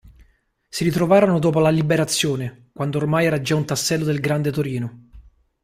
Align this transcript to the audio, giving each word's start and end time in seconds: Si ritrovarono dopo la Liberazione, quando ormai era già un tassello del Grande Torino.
Si 0.67 0.83
ritrovarono 0.83 1.37
dopo 1.37 1.59
la 1.59 1.69
Liberazione, 1.69 2.69
quando 2.73 2.97
ormai 2.97 3.27
era 3.27 3.39
già 3.39 3.55
un 3.55 3.67
tassello 3.67 4.03
del 4.03 4.19
Grande 4.19 4.49
Torino. 4.51 5.05